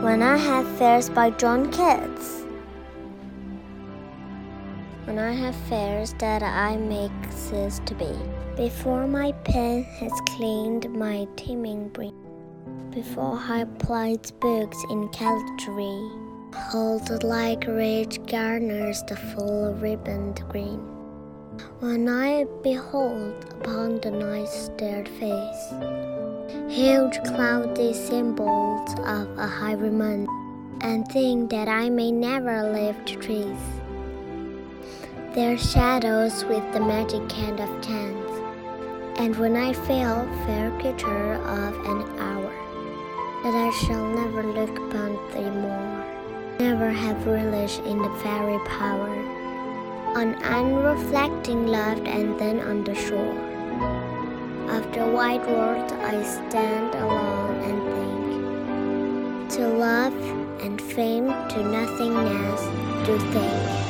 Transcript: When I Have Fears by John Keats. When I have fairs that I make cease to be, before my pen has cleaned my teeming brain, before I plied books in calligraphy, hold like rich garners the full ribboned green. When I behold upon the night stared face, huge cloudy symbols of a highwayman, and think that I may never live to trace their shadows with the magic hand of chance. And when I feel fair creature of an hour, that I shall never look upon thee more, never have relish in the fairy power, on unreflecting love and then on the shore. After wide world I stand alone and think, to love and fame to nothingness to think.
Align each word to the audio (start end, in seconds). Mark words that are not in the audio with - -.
When 0.00 0.22
I 0.22 0.36
Have 0.36 0.78
Fears 0.78 1.10
by 1.10 1.30
John 1.30 1.72
Keats. 1.72 2.44
When 5.06 5.18
I 5.18 5.32
have 5.32 5.56
fairs 5.68 6.14
that 6.20 6.40
I 6.40 6.76
make 6.76 7.10
cease 7.30 7.80
to 7.84 7.96
be, 7.96 8.12
before 8.56 9.08
my 9.08 9.32
pen 9.42 9.82
has 9.98 10.12
cleaned 10.28 10.88
my 10.92 11.26
teeming 11.34 11.88
brain, 11.88 12.14
before 12.92 13.36
I 13.38 13.64
plied 13.80 14.30
books 14.38 14.78
in 14.88 15.08
calligraphy, 15.08 16.12
hold 16.54 17.24
like 17.24 17.66
rich 17.66 18.24
garners 18.28 19.02
the 19.08 19.16
full 19.16 19.74
ribboned 19.74 20.40
green. 20.48 20.97
When 21.80 22.08
I 22.08 22.44
behold 22.62 23.44
upon 23.50 24.00
the 24.00 24.10
night 24.10 24.48
stared 24.48 25.08
face, 25.08 25.74
huge 26.68 27.22
cloudy 27.24 27.92
symbols 27.92 28.92
of 29.00 29.38
a 29.38 29.46
highwayman, 29.46 30.26
and 30.80 31.06
think 31.08 31.50
that 31.50 31.68
I 31.68 31.90
may 31.90 32.10
never 32.12 32.70
live 32.70 33.04
to 33.06 33.16
trace 33.16 33.78
their 35.34 35.56
shadows 35.56 36.44
with 36.46 36.64
the 36.72 36.80
magic 36.80 37.30
hand 37.30 37.60
of 37.60 37.68
chance. 37.80 38.30
And 39.18 39.36
when 39.36 39.56
I 39.56 39.72
feel 39.72 40.28
fair 40.46 40.70
creature 40.80 41.34
of 41.34 41.74
an 41.86 42.18
hour, 42.18 42.52
that 43.42 43.54
I 43.54 43.70
shall 43.86 44.06
never 44.08 44.42
look 44.42 44.70
upon 44.70 45.14
thee 45.32 45.50
more, 45.50 46.04
never 46.58 46.90
have 46.90 47.26
relish 47.26 47.78
in 47.80 47.98
the 47.98 48.10
fairy 48.22 48.58
power, 48.66 49.47
on 50.16 50.34
unreflecting 50.42 51.68
love 51.68 52.04
and 52.06 52.38
then 52.38 52.60
on 52.60 52.84
the 52.84 52.94
shore. 52.94 53.38
After 54.70 55.10
wide 55.10 55.46
world 55.46 55.92
I 55.92 56.22
stand 56.22 56.94
alone 56.94 57.56
and 57.68 57.78
think, 59.48 59.50
to 59.56 59.68
love 59.68 60.14
and 60.60 60.80
fame 60.80 61.26
to 61.26 61.62
nothingness 61.62 62.60
to 63.06 63.18
think. 63.32 63.87